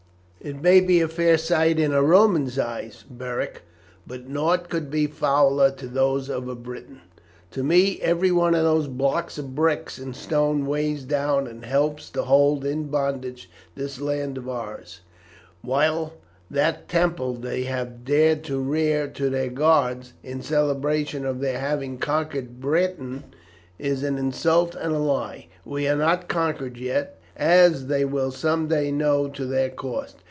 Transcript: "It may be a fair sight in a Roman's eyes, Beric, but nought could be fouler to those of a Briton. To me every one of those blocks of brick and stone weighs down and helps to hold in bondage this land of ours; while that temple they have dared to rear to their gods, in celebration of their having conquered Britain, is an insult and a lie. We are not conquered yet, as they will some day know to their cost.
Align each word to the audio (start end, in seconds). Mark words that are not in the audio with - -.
"It 0.43 0.59
may 0.59 0.79
be 0.81 1.01
a 1.01 1.07
fair 1.07 1.37
sight 1.37 1.77
in 1.77 1.93
a 1.93 2.01
Roman's 2.01 2.57
eyes, 2.57 3.05
Beric, 3.07 3.61
but 4.07 4.27
nought 4.27 4.69
could 4.69 4.89
be 4.89 5.05
fouler 5.05 5.69
to 5.73 5.87
those 5.87 6.29
of 6.31 6.47
a 6.49 6.55
Briton. 6.55 7.01
To 7.51 7.63
me 7.63 7.99
every 8.01 8.31
one 8.31 8.55
of 8.55 8.63
those 8.63 8.87
blocks 8.87 9.37
of 9.37 9.53
brick 9.53 9.91
and 10.01 10.15
stone 10.15 10.65
weighs 10.65 11.03
down 11.03 11.45
and 11.45 11.63
helps 11.63 12.09
to 12.09 12.23
hold 12.23 12.65
in 12.65 12.87
bondage 12.87 13.51
this 13.75 14.01
land 14.01 14.35
of 14.35 14.49
ours; 14.49 15.01
while 15.61 16.13
that 16.49 16.89
temple 16.89 17.33
they 17.35 17.65
have 17.65 18.03
dared 18.03 18.43
to 18.45 18.59
rear 18.59 19.07
to 19.09 19.29
their 19.29 19.49
gods, 19.51 20.13
in 20.23 20.41
celebration 20.41 21.23
of 21.23 21.39
their 21.39 21.59
having 21.59 21.99
conquered 21.99 22.59
Britain, 22.59 23.25
is 23.77 24.01
an 24.01 24.17
insult 24.17 24.73
and 24.73 24.95
a 24.95 24.97
lie. 24.97 25.45
We 25.65 25.87
are 25.87 25.95
not 25.97 26.27
conquered 26.27 26.77
yet, 26.77 27.19
as 27.37 27.85
they 27.85 28.03
will 28.05 28.31
some 28.31 28.67
day 28.67 28.91
know 28.91 29.27
to 29.27 29.45
their 29.45 29.69
cost. 29.69 30.17